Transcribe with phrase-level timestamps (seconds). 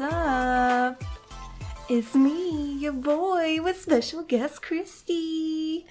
[0.00, 1.04] What's up?
[1.88, 5.84] It's me, your boy, with special guest Kristi.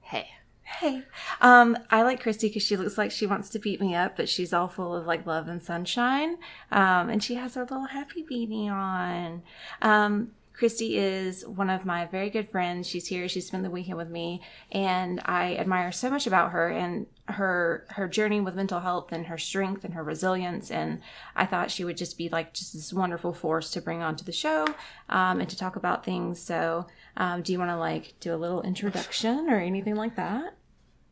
[0.00, 0.28] Hey.
[0.62, 1.02] Hey.
[1.40, 4.28] Um, I like Kristi because she looks like she wants to beat me up, but
[4.28, 6.36] she's all full of like love and sunshine.
[6.72, 9.42] Um, and she has her little happy beanie on.
[9.82, 12.88] Um, Kristi is one of my very good friends.
[12.88, 13.28] She's here.
[13.28, 14.40] She spent the weekend with me,
[14.70, 19.26] and I admire so much about her and her her journey with mental health and
[19.26, 20.70] her strength and her resilience.
[20.70, 21.00] And
[21.34, 24.32] I thought she would just be like just this wonderful force to bring onto the
[24.32, 24.66] show
[25.08, 26.40] um, and to talk about things.
[26.40, 30.56] So, um, do you want to like do a little introduction or anything like that?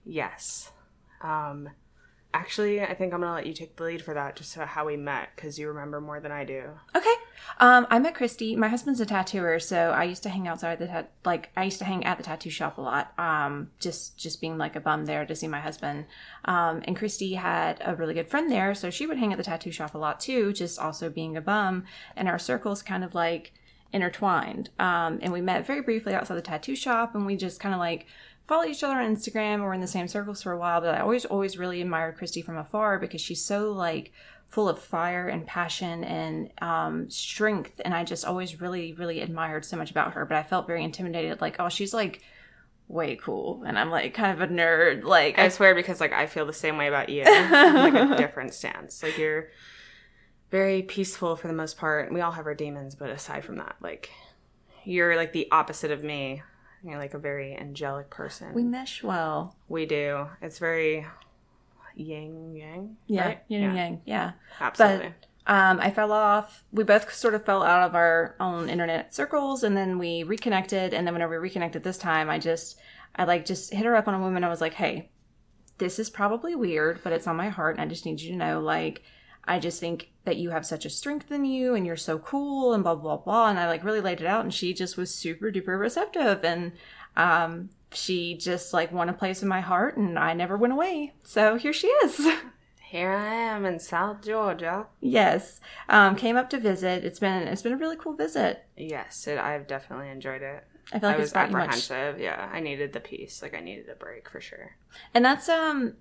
[0.04, 0.70] Yes.
[1.22, 1.70] Um,
[2.34, 4.86] actually, I think I'm gonna let you take the lead for that, just so how
[4.86, 6.70] we met, because you remember more than I do.
[6.94, 7.14] Okay.
[7.58, 8.56] Um, I met Kristi.
[8.56, 11.78] My husband's a tattooer, so I used to hang outside the tat- like I used
[11.78, 13.12] to hang at the tattoo shop a lot.
[13.18, 16.06] Um, just just being like a bum there to see my husband.
[16.44, 19.44] Um, and Kristi had a really good friend there, so she would hang at the
[19.44, 20.52] tattoo shop a lot too.
[20.52, 21.84] Just also being a bum,
[22.16, 23.52] and our circles kind of like
[23.92, 24.70] intertwined.
[24.78, 27.78] Um, and we met very briefly outside the tattoo shop, and we just kind of
[27.78, 28.06] like
[28.46, 29.60] followed each other on Instagram.
[29.60, 32.44] We're in the same circles for a while, but I always always really admired Kristi
[32.44, 34.12] from afar because she's so like
[34.48, 37.80] full of fire and passion and um, strength.
[37.84, 40.26] And I just always really, really admired so much about her.
[40.26, 42.20] But I felt very intimidated, like, oh, she's like
[42.86, 43.62] way cool.
[43.66, 45.04] And I'm like kind of a nerd.
[45.04, 48.52] Like, I swear, because like I feel the same way about you, like a different
[48.52, 49.02] stance.
[49.02, 49.48] Like you're
[50.50, 52.12] very peaceful for the most part.
[52.12, 54.10] We all have our demons, but aside from that, like
[54.84, 56.42] you're like the opposite of me.
[56.84, 58.52] You're like a very angelic person.
[58.54, 59.56] we mesh well.
[59.68, 60.26] We do.
[60.40, 61.06] It's very
[61.94, 62.96] yin yang.
[63.06, 63.26] Yeah.
[63.26, 63.42] right?
[63.48, 64.00] Yin and yang.
[64.04, 64.32] Yeah.
[64.60, 65.14] Absolutely.
[65.46, 66.64] Um, I fell off.
[66.72, 70.94] We both sort of fell out of our own internet circles, and then we reconnected.
[70.94, 72.78] And then whenever we reconnected this time, I just,
[73.16, 74.44] I like just hit her up on a woman.
[74.44, 75.10] I was like, "Hey,
[75.78, 78.36] this is probably weird, but it's on my heart, and I just need you to
[78.36, 79.02] know, like,
[79.44, 82.72] I just think that you have such a strength in you, and you're so cool,
[82.72, 85.14] and blah blah blah." And I like really laid it out, and she just was
[85.14, 86.72] super duper receptive, and
[87.16, 91.14] um, she just like won a place in my heart, and I never went away.
[91.24, 92.26] So here she is.
[92.92, 94.86] Here I am in South Georgia.
[95.00, 97.06] Yes, um, came up to visit.
[97.06, 98.66] It's been it's been a really cool visit.
[98.76, 100.62] Yes, it, I've definitely enjoyed it.
[100.92, 102.20] I feel like I it's was you much, apprehensive.
[102.20, 103.40] Yeah, I needed the peace.
[103.40, 104.76] Like I needed a break for sure.
[105.14, 105.94] and that's um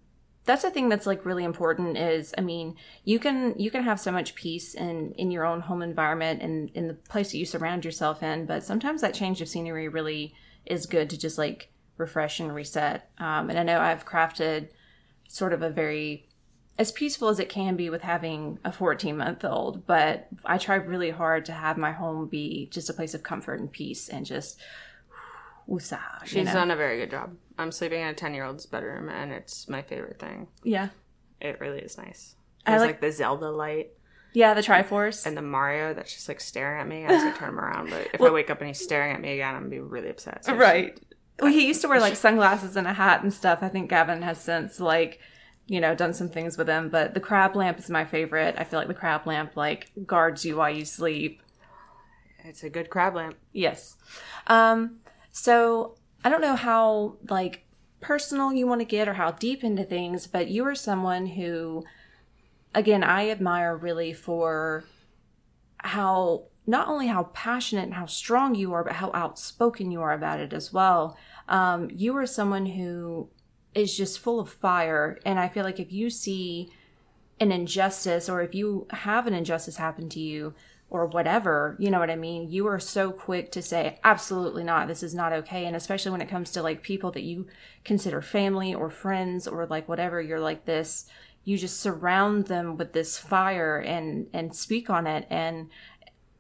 [0.46, 1.98] that's the thing that's like really important.
[1.98, 5.62] Is I mean you can you can have so much peace in in your own
[5.62, 9.42] home environment and in the place that you surround yourself in, but sometimes that change
[9.42, 10.34] of scenery really
[10.66, 13.10] is good to just like refresh and reset.
[13.18, 14.70] Um, and I know I've crafted
[15.28, 16.28] sort of a very
[16.80, 20.76] as peaceful as it can be with having a 14 month old, but I try
[20.76, 24.26] really hard to have my home be just a place of comfort and peace and
[24.26, 24.60] just
[26.24, 26.54] you She's know?
[26.54, 27.36] done a very good job.
[27.62, 30.48] I'm sleeping in a ten year old's bedroom, and it's my favorite thing.
[30.64, 30.90] yeah.
[31.40, 32.36] It really is nice.
[32.68, 33.94] I There's like- like, the Zelda light
[34.34, 35.26] Yeah, the Triforce.
[35.26, 37.04] and the Mario that's just like staring at me.
[37.06, 39.34] As I turn him around, but if I wake up and he's staring at me
[39.34, 40.46] again, I'm gonna be really upset.
[40.46, 41.00] So right.
[41.40, 43.60] Well, he used to wear like sunglasses and a hat and stuff.
[43.64, 45.20] I think Gavin has since like,
[45.66, 46.90] you know, done some things with him.
[46.90, 48.54] But the crab lamp is my favorite.
[48.60, 51.42] I feel like the crab lamp like guards you while you sleep.
[52.44, 53.38] It's a good crab lamp.
[53.52, 53.98] Yes.
[54.46, 54.98] Um,
[55.32, 57.66] so I don't know how like
[58.00, 61.84] personal you want to get or how deep into things, but you are someone who,
[62.74, 64.84] again, I admire really for
[65.78, 70.14] how not only how passionate and how strong you are, but how outspoken you are
[70.14, 71.18] about it as well.
[71.48, 73.30] Um, you are someone who
[73.74, 76.70] is just full of fire, and I feel like if you see
[77.40, 80.54] an injustice or if you have an injustice happen to you
[80.92, 82.52] or whatever, you know what I mean?
[82.52, 85.66] You are so quick to say, absolutely not, this is not okay.
[85.66, 87.48] And especially when it comes to like people that you
[87.86, 91.06] consider family or friends or like whatever, you're like this,
[91.46, 95.26] you just surround them with this fire and, and speak on it.
[95.30, 95.70] And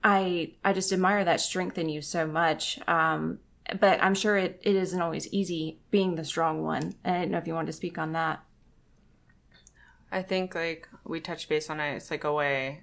[0.03, 2.77] I, I just admire that strength in you so much.
[2.89, 3.39] Um,
[3.79, 6.95] but I'm sure it, it isn't always easy being the strong one.
[7.05, 8.43] And I didn't know if you wanted to speak on that.
[10.11, 11.95] I think like we touched base on it.
[11.95, 12.81] It's like a way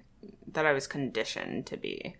[0.51, 2.15] that I was conditioned to be.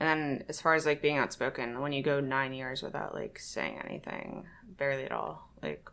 [0.00, 3.38] And then as far as like being outspoken, when you go nine years without like
[3.38, 4.46] saying anything,
[4.76, 5.88] barely at all, like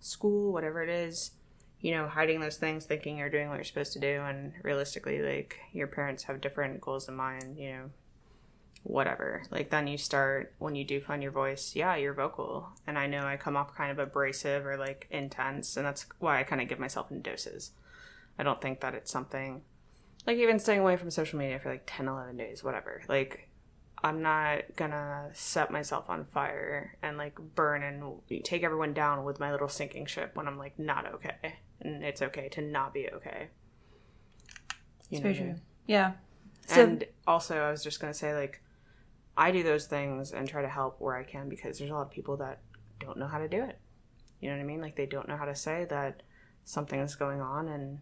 [0.00, 1.32] school, whatever it is,
[1.80, 5.20] you know, hiding those things, thinking you're doing what you're supposed to do, and realistically,
[5.20, 7.90] like your parents have different goals in mind, you know,
[8.82, 9.42] whatever.
[9.50, 12.68] Like then you start when you do find your voice, yeah, you're vocal.
[12.86, 16.40] And I know I come off kind of abrasive or like intense, and that's why
[16.40, 17.72] I kind of give myself in doses.
[18.38, 19.62] I don't think that it's something
[20.28, 23.00] like even staying away from social media for like 10, 11 days, whatever.
[23.08, 23.48] Like
[24.04, 29.40] I'm not gonna set myself on fire and like burn and take everyone down with
[29.40, 31.54] my little sinking ship when I'm like not okay.
[31.80, 33.48] And it's okay to not be okay.
[35.08, 35.54] You It's know I true.
[35.86, 36.12] Yeah.
[36.66, 38.60] So- and also, I was just gonna say, like,
[39.34, 42.02] I do those things and try to help where I can because there's a lot
[42.02, 42.60] of people that
[43.00, 43.78] don't know how to do it.
[44.40, 44.82] You know what I mean?
[44.82, 46.22] Like, they don't know how to say that
[46.64, 48.00] something is going on and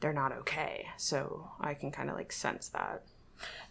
[0.00, 0.88] they're not okay.
[0.96, 3.02] So I can kind of like sense that.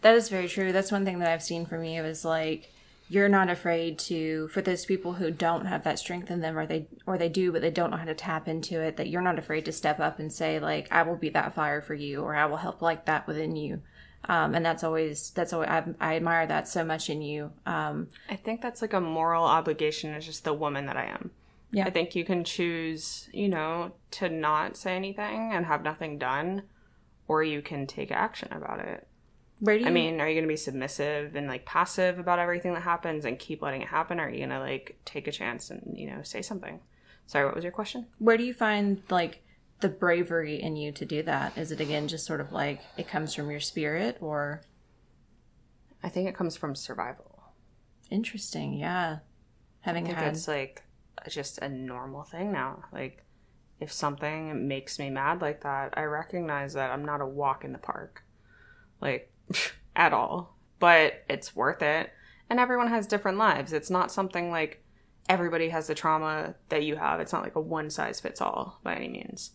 [0.02, 0.72] That is very true.
[0.72, 2.72] That's one thing that I've seen from you is like
[3.10, 6.66] you're not afraid to for those people who don't have that strength in them or
[6.66, 9.22] they or they do but they don't know how to tap into it that you're
[9.22, 12.22] not afraid to step up and say like I will be that fire for you
[12.22, 13.81] or I will help like that within you.
[14.25, 17.52] Um, and that's always that's always I, I admire that so much in you.
[17.66, 21.31] Um, I think that's like a moral obligation as just the woman that I am.
[21.74, 21.88] Yeah.
[21.88, 26.64] I think you can choose, you know, to not say anything and have nothing done,
[27.28, 29.08] or you can take action about it.
[29.60, 32.38] where do you I mean, are you going to be submissive and like passive about
[32.38, 34.20] everything that happens and keep letting it happen?
[34.20, 36.80] Or are you going to like take a chance and, you know, say something?
[37.25, 38.06] Sorry, what was your question?
[38.20, 39.44] where do you find like
[39.80, 41.58] the bravery in you to do that?
[41.58, 44.62] Is it again just sort of like it comes from your spirit or
[46.04, 47.44] I think it comes from survival.
[48.12, 48.74] interesting?
[48.75, 49.20] Yeah,
[49.81, 50.84] having I think had it's like
[51.30, 52.84] just a normal thing now.
[52.92, 53.24] Like,
[53.80, 57.74] if something makes me mad like that, I recognize that I'm not a walk in
[57.74, 58.24] the park,
[59.02, 59.31] like,
[59.96, 60.58] at all.
[60.80, 62.12] But it's worth it.
[62.50, 63.74] And everyone has different lives.
[63.74, 64.84] It's not something like
[65.30, 67.20] everybody has the trauma that you have.
[67.20, 69.52] It's not like a one size fits all by any means.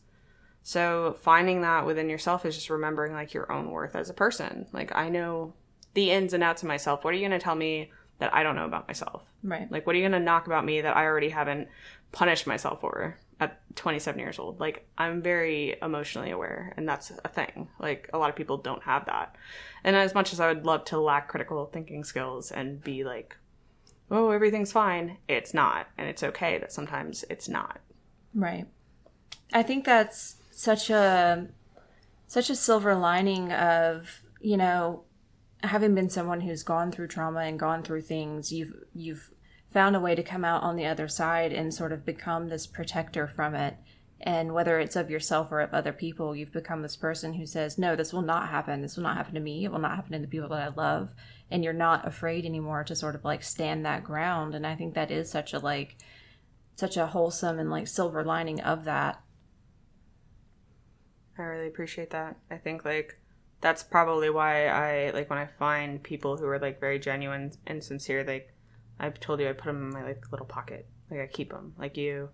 [0.63, 4.67] So, finding that within yourself is just remembering like your own worth as a person.
[4.73, 5.55] Like, I know
[5.95, 7.05] the ins and outs of myself.
[7.05, 9.23] What are you going to tell me that I don't know about myself?
[9.43, 9.71] right.
[9.71, 11.69] Like, what are you going to knock about me that I already haven't
[12.13, 14.61] punished myself for at 27 years old?
[14.61, 17.69] Like, I'm very emotionally aware, and that's a thing.
[17.79, 19.37] Like, a lot of people don't have that.
[19.85, 23.37] And as much as I would love to lack critical thinking skills and be like,
[24.11, 25.87] oh, everything's fine, it's not.
[25.97, 27.81] And it's okay that sometimes it's not.
[28.35, 28.67] Right.
[29.53, 31.47] I think that's such a
[32.27, 35.05] such a silver lining of, you know,
[35.63, 39.31] having been someone who's gone through trauma and gone through things, you've you've
[39.71, 42.67] found a way to come out on the other side and sort of become this
[42.67, 43.77] protector from it.
[44.21, 47.79] And whether it's of yourself or of other people, you've become this person who says,
[47.79, 48.83] No, this will not happen.
[48.83, 49.65] This will not happen to me.
[49.65, 51.15] It will not happen to the people that I love.
[51.51, 54.55] And you're not afraid anymore to sort of like stand that ground.
[54.55, 55.97] And I think that is such a like
[56.75, 59.21] such a wholesome and like silver lining of that.
[61.39, 62.37] I really appreciate that.
[62.51, 63.21] I think like
[63.61, 67.83] that's probably why I like when I find people who are like very genuine and
[67.83, 68.25] sincere.
[68.25, 68.53] Like
[69.01, 70.87] I've told you, I put them in my like little pocket.
[71.11, 71.75] Like I keep them.
[71.79, 72.31] Like you,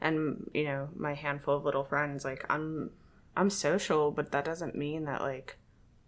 [0.00, 2.24] and you know my handful of little friends.
[2.24, 2.90] Like I'm,
[3.36, 5.56] I'm social, but that doesn't mean that like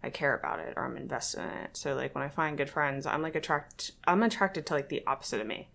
[0.03, 1.77] I care about it or I'm invested in it.
[1.77, 3.91] So like when I find good friends, I'm like attract.
[4.05, 5.69] I'm attracted to like the opposite of me.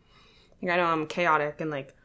[0.63, 1.97] Like I know I'm chaotic and like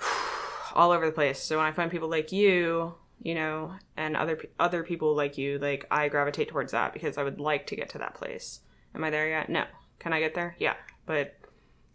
[0.74, 1.42] all over the place.
[1.42, 5.58] So when I find people like you, you know, and other other people like you,
[5.58, 8.60] like I gravitate towards that because I would like to get to that place.
[8.94, 9.48] Am I there yet?
[9.48, 9.64] No.
[9.98, 10.56] Can I get there?
[10.58, 10.74] Yeah,
[11.06, 11.36] but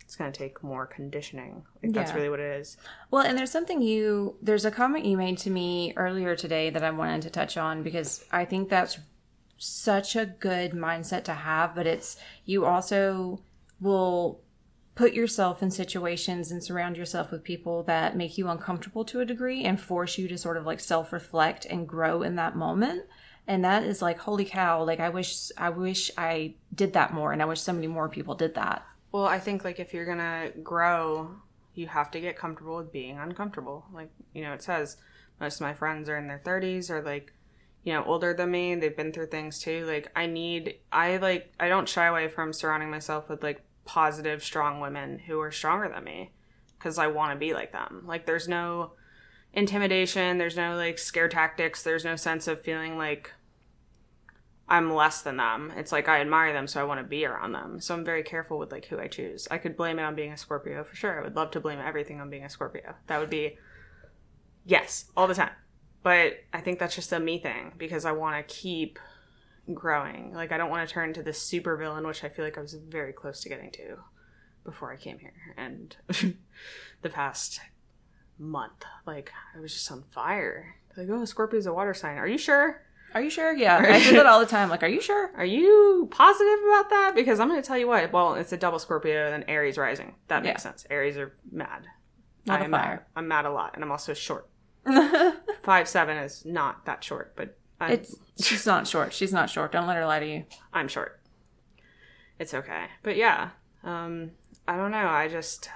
[0.02, 1.64] it's gonna take more conditioning.
[1.82, 2.78] Like that's really what it is.
[3.10, 6.84] Well, and there's something you, there's a comment you made to me earlier today that
[6.84, 9.00] I wanted to touch on because I think that's
[9.58, 13.42] such a good mindset to have, but it's, you also
[13.82, 14.42] will
[14.96, 19.26] put yourself in situations and surround yourself with people that make you uncomfortable to a
[19.26, 23.04] degree and force you to sort of like self reflect and grow in that moment.
[23.48, 27.32] And that is like, holy cow, like I wish, I wish I did that more
[27.32, 28.86] and I wish so many more people did that.
[29.12, 31.36] Well, I think like if you're gonna grow,
[31.76, 33.86] you have to get comfortable with being uncomfortable.
[33.94, 34.98] Like you know, it says
[35.40, 37.34] most of my friends are in their 30s or like
[37.84, 38.76] you know older than me.
[38.76, 39.86] They've been through things too.
[39.86, 44.44] Like I need, I like, I don't shy away from surrounding myself with like positive,
[44.44, 46.32] strong women who are stronger than me
[46.78, 48.04] because I want to be like them.
[48.06, 48.92] Like there's no
[49.54, 50.38] intimidation.
[50.38, 51.84] There's no like scare tactics.
[51.84, 53.32] There's no sense of feeling like
[54.68, 55.72] I'm less than them.
[55.78, 57.80] It's like I admire them, so I want to be around them.
[57.80, 59.48] So I'm very careful with like who I choose.
[59.52, 61.20] I could blame it on being a Scorpio for sure.
[61.20, 62.96] I would love to blame everything on being a Scorpio.
[63.08, 63.58] That would be
[64.66, 65.52] yes, all the time.
[66.02, 69.00] But I think that's just a me thing because I want to keep
[69.74, 70.34] growing.
[70.34, 72.62] Like I don't want to turn into this super villain, which I feel like I
[72.62, 73.98] was very close to getting to
[74.64, 75.34] before I came here.
[75.58, 75.96] And
[77.02, 77.60] the past
[78.38, 80.76] month, like I was just on fire.
[80.98, 82.18] Like, oh, Scorpio's a water sign.
[82.18, 82.82] Are you sure?
[83.14, 83.54] Are you sure?
[83.54, 83.78] Yeah.
[83.78, 84.70] I say that all the time.
[84.70, 85.32] Like, are you sure?
[85.36, 87.14] Are you positive about that?
[87.16, 88.12] Because I'm going to tell you what.
[88.14, 90.16] Well, it's a double Scorpio and Aries rising.
[90.28, 90.72] That makes Yeah.
[90.72, 90.86] sense.
[90.90, 91.86] Aries are mad.
[92.46, 92.82] Not I a am fire.
[92.90, 93.00] mad.
[93.16, 94.50] I'm mad a lot, and I'm also short.
[95.64, 99.14] Five seven is not that short, but I'm, It's she's not short.
[99.14, 99.72] She's not short.
[99.72, 100.46] Don't let her lie to you.
[100.74, 101.20] I'm short.
[102.40, 103.50] It's okay, but yeah,
[103.84, 104.32] um,
[104.68, 105.08] I don't know.
[105.08, 105.70] I just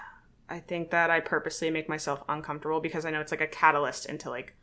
[0.49, 4.07] I think that I purposely make myself uncomfortable because I know it's like a catalyst
[4.07, 4.55] into like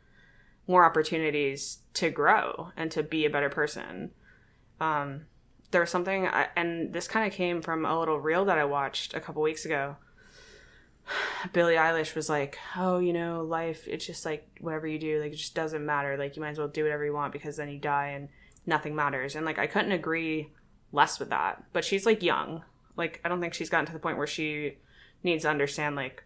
[0.67, 4.11] more opportunities to grow and to be a better person.
[4.81, 5.25] Um,
[5.71, 8.65] there was something, I, and this kind of came from a little reel that I
[8.65, 9.95] watched a couple weeks ago.
[11.53, 13.87] Billie Eilish was like, "Oh, you know, life.
[13.87, 16.17] It's just like whatever you do, like it just doesn't matter.
[16.17, 18.29] Like you might as well do whatever you want because then you die and
[18.65, 20.51] nothing matters." And like I couldn't agree
[20.91, 21.63] less with that.
[21.73, 22.63] But she's like young.
[22.95, 24.77] Like I don't think she's gotten to the point where she
[25.23, 25.95] needs to understand.
[25.95, 26.23] Like,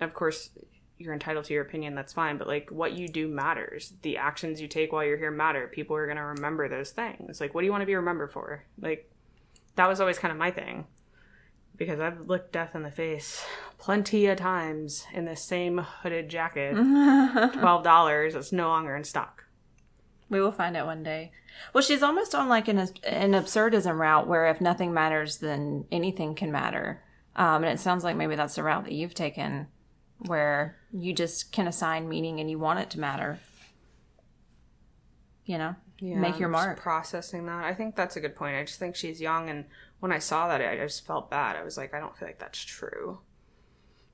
[0.00, 0.50] of course,
[0.98, 1.94] you're entitled to your opinion.
[1.94, 2.38] That's fine.
[2.38, 3.94] But like what you do matters.
[4.02, 5.68] The actions you take while you're here matter.
[5.68, 7.40] People are gonna remember those things.
[7.40, 8.64] Like, what do you want to be remembered for?
[8.80, 9.10] Like,
[9.74, 10.86] that was always kind of my thing
[11.76, 13.44] because I've looked death in the face
[13.78, 16.74] plenty of times in the same hooded jacket.
[17.52, 18.34] Twelve dollars.
[18.34, 19.44] It's no longer in stock.
[20.28, 21.32] We will find out one day.
[21.72, 26.34] Well, she's almost on like an an absurdism route where if nothing matters, then anything
[26.34, 27.02] can matter.
[27.36, 29.68] Um, and it sounds like maybe that's the route that you've taken,
[30.20, 33.38] where you just can assign meaning and you want it to matter.
[35.44, 36.80] You know, Yeah, make your mark.
[36.80, 38.56] Processing that, I think that's a good point.
[38.56, 39.66] I just think she's young, and
[40.00, 41.56] when I saw that, I just felt bad.
[41.56, 43.20] I was like, I don't feel like that's true.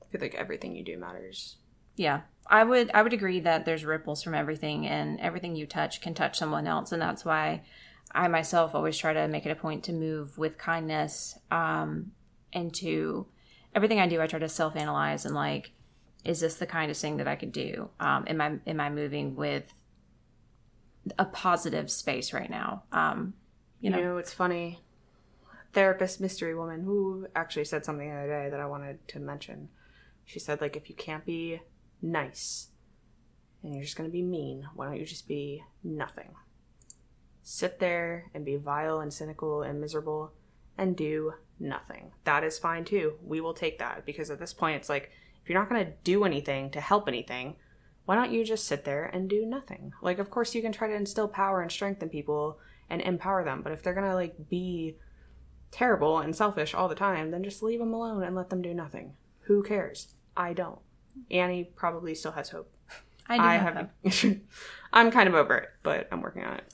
[0.02, 1.56] I feel like everything you do matters.
[1.96, 2.22] Yeah.
[2.46, 6.12] I would I would agree that there's ripples from everything and everything you touch can
[6.14, 7.62] touch someone else and that's why
[8.10, 12.12] I myself always try to make it a point to move with kindness um
[12.52, 13.26] into
[13.74, 15.70] everything I do I try to self-analyze and like
[16.24, 17.90] is this the kindest thing that I could do?
[18.00, 19.72] Um am I am I moving with
[21.18, 22.82] a positive space right now?
[22.90, 23.34] Um
[23.80, 24.16] You You know, know.
[24.18, 24.80] it's funny.
[25.72, 29.68] Therapist mystery woman who actually said something the other day that I wanted to mention.
[30.24, 31.60] She said, like, if you can't be
[32.00, 32.68] nice
[33.62, 36.34] and you're just gonna be mean, why don't you just be nothing?
[37.42, 40.32] Sit there and be vile and cynical and miserable
[40.76, 42.12] and do nothing.
[42.24, 43.14] That is fine too.
[43.22, 45.10] We will take that because at this point, it's like,
[45.42, 47.56] if you're not gonna do anything to help anything,
[48.04, 49.92] why don't you just sit there and do nothing?
[50.02, 52.58] Like, of course, you can try to instill power and strength in people
[52.90, 54.96] and empower them, but if they're gonna like be
[55.72, 58.72] terrible and selfish all the time, then just leave them alone and let them do
[58.72, 59.14] nothing.
[59.46, 60.14] Who cares?
[60.36, 60.78] I don't.
[61.30, 62.72] Annie probably still has hope.
[63.26, 64.36] I do I have have.
[64.92, 66.64] I'm kind of over it, but I'm working on it.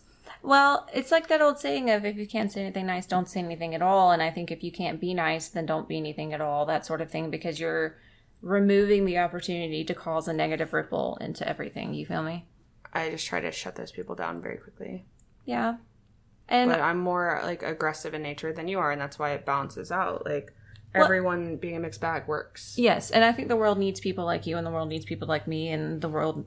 [0.43, 3.40] Well, it's like that old saying of if you can't say anything nice, don't say
[3.40, 4.12] anything at all.
[4.12, 6.87] And I think if you can't be nice, then don't be anything at all, that
[6.87, 7.97] sort of thing, because you're
[8.40, 11.95] removing the opportunity to cause a negative ripple into everything.
[11.95, 12.47] You feel me?
[12.93, 15.05] I just try to shut those people down very quickly.
[15.45, 15.76] Yeah.
[16.49, 19.45] And But I'm more like aggressive in nature than you are, and that's why it
[19.45, 20.25] balances out.
[20.25, 20.52] Like
[20.95, 22.75] Well- everyone being a mixed bag works.
[22.78, 25.28] yes, and I think the world needs people like you, and the world needs people
[25.28, 26.47] like me, and the world,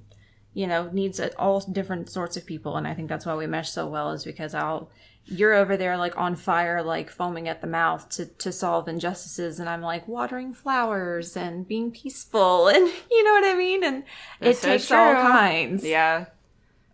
[0.53, 2.75] you know, needs all different sorts of people.
[2.77, 4.89] And I think that's why we mesh so well, is because I'll.
[5.25, 9.59] You're over there like on fire, like foaming at the mouth to, to solve injustices,
[9.59, 13.83] and I'm like watering flowers and being peaceful, and you know what I mean.
[13.83, 14.03] And
[14.39, 15.85] it takes all kinds.
[15.85, 16.25] Yeah.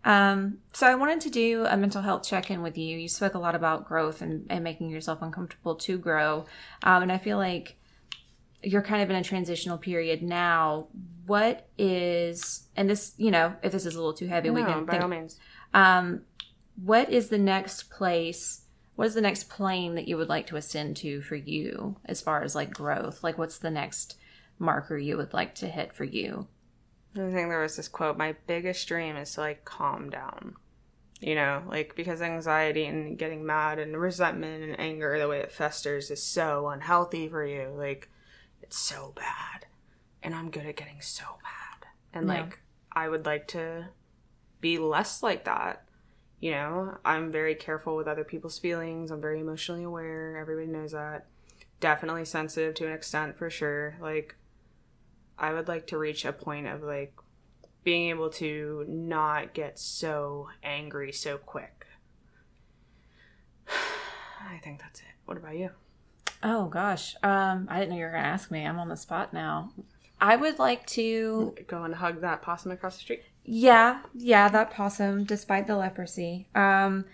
[0.04, 2.96] Um, so I wanted to do a mental health check-in with you.
[2.98, 6.46] You spoke a lot about growth and, and making yourself uncomfortable to grow.
[6.82, 7.76] Um, and I feel like
[8.62, 10.88] you're kind of in a transitional period now.
[11.26, 14.66] What is, and this, you know, if this is a little too heavy, we No,
[14.66, 15.38] can by think, all means.
[15.74, 16.22] um,
[16.82, 18.62] what is the next place?
[18.96, 22.20] What is the next plane that you would like to ascend to for you as
[22.20, 23.22] far as like growth?
[23.22, 24.16] Like, what's the next
[24.58, 26.48] marker you would like to hit for you?
[27.14, 30.54] I think there was this quote My biggest dream is to like calm down.
[31.20, 35.50] You know, like because anxiety and getting mad and resentment and anger, the way it
[35.50, 37.72] festers, is so unhealthy for you.
[37.76, 38.08] Like,
[38.62, 39.66] it's so bad.
[40.22, 41.88] And I'm good at getting so mad.
[42.12, 42.42] And Yeah.
[42.42, 42.60] like,
[42.92, 43.88] I would like to
[44.60, 45.84] be less like that.
[46.38, 49.10] You know, I'm very careful with other people's feelings.
[49.10, 50.36] I'm very emotionally aware.
[50.36, 51.26] Everybody knows that.
[51.80, 53.96] Definitely sensitive to an extent for sure.
[54.00, 54.36] Like,
[55.38, 57.14] I would like to reach a point of like
[57.84, 61.86] being able to not get so angry so quick.
[63.68, 65.06] I think that's it.
[65.24, 65.70] What about you?
[66.42, 68.64] Oh gosh, um, I didn't know you were going to ask me.
[68.64, 69.72] I'm on the spot now.
[70.20, 73.22] I would like to, Go and hug that possum across the street.
[73.44, 76.48] yeah, yeah, that possum, despite the leprosy.
[76.54, 77.04] Um,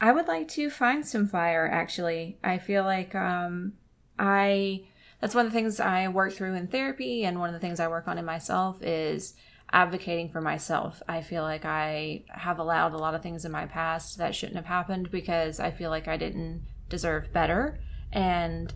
[0.00, 1.68] I would like to find some fire.
[1.70, 3.74] Actually, I feel like um,
[4.18, 4.82] I.
[5.20, 7.80] That's one of the things I work through in therapy, and one of the things
[7.80, 9.34] I work on in myself is
[9.72, 11.02] advocating for myself.
[11.08, 14.56] I feel like I have allowed a lot of things in my past that shouldn't
[14.56, 17.80] have happened because I feel like I didn't deserve better.
[18.12, 18.72] And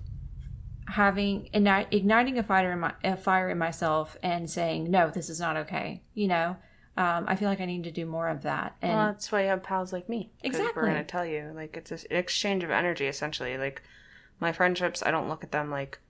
[0.89, 5.31] having igni- igniting a fire in my a fire in myself and saying no, this
[5.31, 6.03] is not okay.
[6.15, 6.57] You know,
[6.97, 8.77] um, I feel like I need to do more of that.
[8.83, 10.33] And well, that's why you have pals like me.
[10.43, 10.83] Exactly.
[10.83, 13.57] We're gonna tell you like it's an exchange of energy essentially.
[13.57, 13.83] Like
[14.41, 16.01] my friendships, I don't look at them like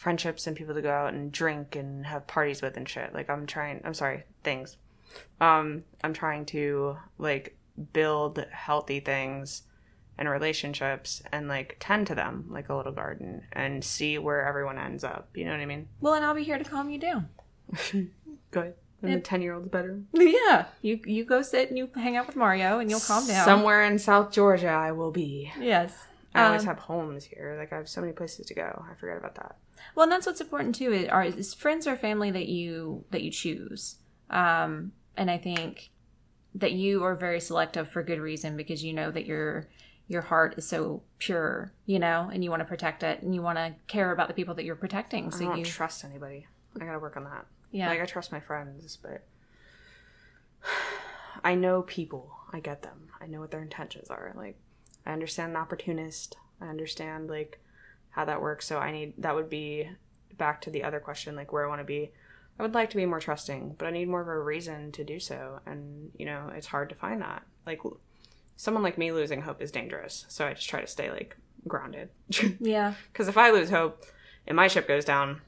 [0.00, 3.12] friendships and people to go out and drink and have parties with and shit.
[3.12, 3.82] Like I'm trying.
[3.84, 4.78] I'm sorry, things.
[5.42, 7.58] Um, I'm trying to like
[7.92, 9.62] build healthy things
[10.16, 14.78] and relationships and like tend to them like a little garden and see where everyone
[14.78, 15.28] ends up.
[15.34, 15.88] You know what I mean?
[16.00, 17.28] Well, and I'll be here to calm you down.
[18.50, 18.74] Good.
[19.02, 20.08] In the 10 year old's bedroom.
[20.14, 20.66] Yeah.
[20.80, 23.44] You you go sit and you hang out with Mario and you'll calm down.
[23.44, 25.52] Somewhere in South Georgia, I will be.
[25.60, 26.06] Yes.
[26.34, 27.56] I always Um, have homes here.
[27.58, 28.84] Like I have so many places to go.
[28.90, 29.56] I forget about that.
[29.94, 30.92] Well, and that's what's important too.
[30.92, 33.96] Is, are is friends or family that you that you choose.
[34.30, 35.90] Um, and I think
[36.54, 39.68] that you are very selective for good reason because you know that your
[40.06, 43.42] your heart is so pure, you know, and you want to protect it and you
[43.42, 45.26] want to care about the people that you're protecting.
[45.26, 46.46] I So don't you, trust anybody.
[46.80, 47.46] I gotta work on that.
[47.72, 49.24] yeah, Like I trust my friends, but
[51.44, 52.32] I know people.
[52.52, 53.08] I get them.
[53.20, 54.32] I know what their intentions are.
[54.36, 54.56] Like
[55.06, 56.36] I understand an opportunist.
[56.60, 57.60] I understand like
[58.10, 58.66] how that works.
[58.66, 59.88] So I need that would be
[60.36, 62.10] back to the other question, like where I want to be.
[62.58, 65.04] I would like to be more trusting, but I need more of a reason to
[65.04, 65.60] do so.
[65.66, 67.42] And you know, it's hard to find that.
[67.66, 67.80] Like
[68.56, 70.26] someone like me losing hope is dangerous.
[70.28, 72.10] So I just try to stay like grounded.
[72.60, 74.04] yeah, Because if I lose hope
[74.46, 75.40] and my ship goes down,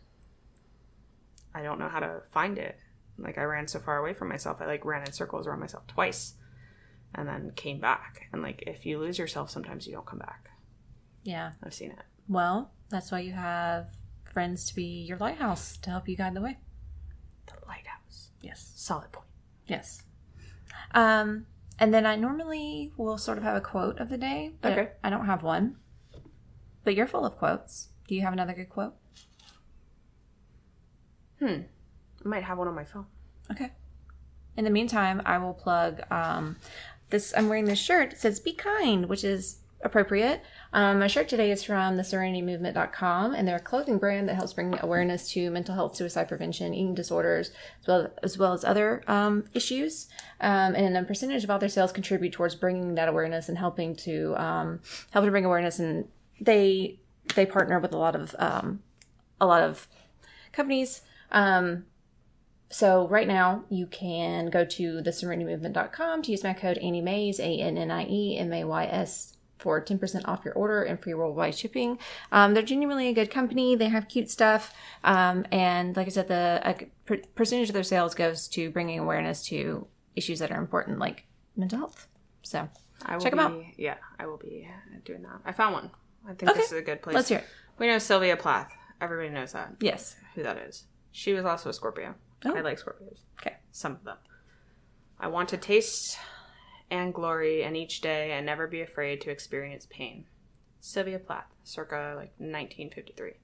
[1.54, 2.78] I don't know how to find it.
[3.18, 5.86] Like I ran so far away from myself, I like ran in circles around myself
[5.86, 6.34] twice,
[7.14, 8.28] and then came back.
[8.32, 10.50] And like if you lose yourself, sometimes you don't come back.
[11.24, 11.52] yeah.
[11.62, 12.02] I've seen it.
[12.28, 13.88] Well, that's why you have
[14.32, 16.58] friends to be your lighthouse to help you guide the way.
[17.46, 18.30] The lighthouse.
[18.40, 18.72] Yes.
[18.76, 19.26] Solid point.
[19.66, 20.02] Yes.
[20.92, 21.46] Um,
[21.78, 24.90] and then I normally will sort of have a quote of the day, but Okay.
[25.04, 25.76] I don't have one.
[26.84, 27.88] But you're full of quotes.
[28.08, 28.94] Do you have another good quote?
[31.38, 31.62] Hmm.
[32.24, 33.06] I might have one on my phone.
[33.50, 33.72] Okay.
[34.56, 36.56] In the meantime, I will plug um,
[37.12, 37.32] this.
[37.36, 38.12] I'm wearing this shirt.
[38.12, 40.42] It says "Be kind," which is appropriate.
[40.72, 44.52] Um, my shirt today is from the SerenityMovement.com, and they're a clothing brand that helps
[44.52, 47.50] bring awareness to mental health, suicide prevention, eating disorders,
[47.82, 50.08] as well as, well as other um, issues.
[50.40, 53.94] Um, and a percentage of all their sales contribute towards bringing that awareness and helping
[53.96, 55.78] to um, help to bring awareness.
[55.78, 56.08] And
[56.40, 56.98] they
[57.34, 58.82] they partner with a lot of um,
[59.40, 59.88] a lot of
[60.52, 61.02] companies.
[61.30, 61.86] Um,
[62.72, 67.60] so right now you can go to theserenitymovement.com to use my code Annie Mays, A
[67.60, 71.14] N N I E M A Y S for 10% off your order and free
[71.14, 71.96] worldwide shipping.
[72.32, 73.76] Um, they're genuinely a good company.
[73.76, 74.74] They have cute stuff.
[75.04, 76.74] Um, and like I said, the a
[77.06, 81.26] per- percentage of their sales goes to bringing awareness to issues that are important, like
[81.56, 82.08] mental health.
[82.42, 82.68] So
[83.06, 83.62] I will Check them out.
[83.76, 84.68] Yeah, I will be
[85.04, 85.40] doing that.
[85.44, 85.90] I found one.
[86.24, 86.60] I think Okay.
[86.60, 87.14] this is a good place.
[87.14, 87.46] let's hear it.
[87.78, 88.72] We know Sylvia Plath.
[89.00, 89.74] Everybody knows that.
[89.80, 90.16] Yes.
[90.34, 90.86] Who that is.
[91.12, 92.14] She was also a Scorpio.
[92.44, 92.56] Oh.
[92.56, 93.20] I like Scorpios.
[93.40, 93.56] Okay.
[93.70, 94.18] Some of them.
[95.18, 96.18] I want to taste
[96.90, 100.26] and glory in each day and never be afraid to experience pain.
[100.80, 103.34] Sylvia Plath, circa like 1953.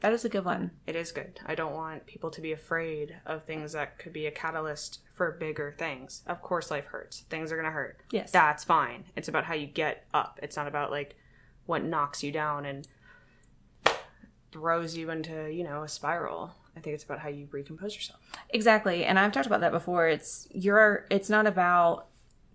[0.00, 0.72] That is a good one.
[0.86, 1.40] It is good.
[1.46, 5.32] I don't want people to be afraid of things that could be a catalyst for
[5.32, 6.22] bigger things.
[6.26, 7.24] Of course, life hurts.
[7.30, 8.00] Things are going to hurt.
[8.10, 8.30] Yes.
[8.30, 9.04] That's fine.
[9.16, 10.38] It's about how you get up.
[10.42, 11.16] It's not about like
[11.64, 12.86] what knocks you down and
[14.52, 16.54] throws you into, you know, a spiral.
[16.76, 18.20] I think it's about how you recompose yourself.
[18.50, 19.04] Exactly.
[19.04, 20.08] And I've talked about that before.
[20.08, 22.08] It's you're it's not about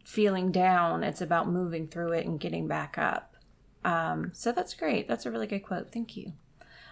[0.05, 3.35] feeling down, it's about moving through it and getting back up.
[3.83, 5.07] Um, so that's great.
[5.07, 5.91] That's a really good quote.
[5.91, 6.33] Thank you.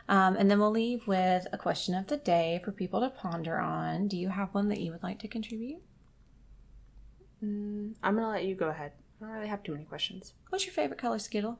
[0.08, 3.60] Um, and then we'll leave with a question of the day for people to ponder
[3.60, 4.08] on.
[4.08, 5.82] Do you have one that you would like to contribute?
[7.42, 8.94] I'm going to let you go ahead.
[9.22, 10.34] I don't really have too many questions.
[10.50, 11.60] What's your favorite color Skittle?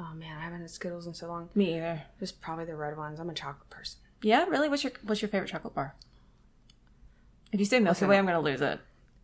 [0.00, 1.50] Oh man, I haven't had Skittles in so long.
[1.54, 2.02] Me either.
[2.18, 3.20] Just probably the red ones.
[3.20, 4.00] I'm a chocolate person.
[4.22, 4.68] Yeah, really?
[4.68, 5.94] What's your What's your favorite chocolate bar?
[7.52, 8.80] If you say Milky Way, I'm going to lose it.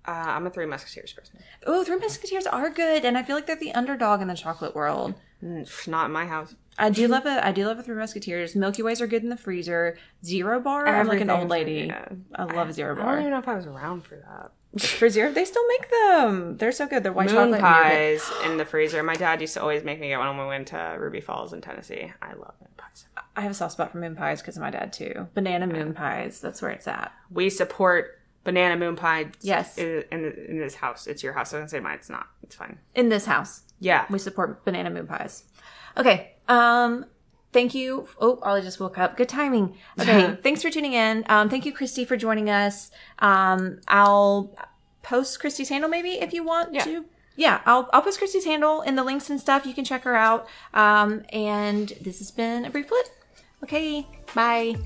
[0.06, 1.38] Uh, I'm a Three Musketeers person.
[1.66, 4.74] Oh, Three Musketeers are good, and I feel like they're the underdog in the chocolate
[4.74, 5.14] world.
[5.42, 6.54] Mm, Not in my house.
[6.78, 8.54] I do love a I do love a Three Musketeers.
[8.54, 9.96] Milky Ways are good in the freezer.
[10.24, 11.90] Zero bar, I'm like an old lady.
[12.34, 13.06] I love Zero bar.
[13.06, 14.50] I don't even know if I was around for that.
[14.78, 16.56] Zero, they still make them.
[16.56, 17.02] They're so good.
[17.02, 17.60] They're white Moon chocolate.
[17.60, 19.02] pies in the freezer.
[19.02, 21.52] My dad used to always make me get one when we went to Ruby Falls
[21.52, 22.12] in Tennessee.
[22.22, 23.06] I love moon pies.
[23.36, 25.28] I have a soft spot for moon pies because of my dad too.
[25.34, 26.40] Banana moon pies.
[26.40, 27.12] That's where it's at.
[27.30, 29.32] We support banana moon pies.
[29.40, 29.76] Yes.
[29.78, 31.06] in, in, in this house.
[31.06, 31.52] It's your house.
[31.52, 31.96] I was gonna say mine.
[31.96, 32.26] It's not.
[32.42, 32.78] It's fine.
[32.94, 34.06] In this house, Yeah.
[34.10, 35.44] we support banana moon pies.
[35.96, 36.32] Okay.
[36.48, 37.06] Um.
[37.56, 38.06] Thank you.
[38.20, 39.16] Oh, Ollie just woke up.
[39.16, 39.78] Good timing.
[39.98, 40.36] Okay.
[40.42, 41.24] thanks for tuning in.
[41.30, 41.48] Um.
[41.48, 42.90] Thank you, Kristi, for joining us.
[43.18, 43.80] Um.
[43.88, 44.54] I'll
[45.02, 46.84] post Kristi's handle maybe if you want Yeah.
[46.84, 47.06] to.
[47.34, 49.64] Yeah, I'll I'll post Kristi's handle in the links and stuff.
[49.64, 50.46] You can check her out.
[50.74, 51.22] Um.
[51.32, 53.06] And this has been a brief blip.
[53.62, 54.06] Okay.
[54.34, 54.76] Bye.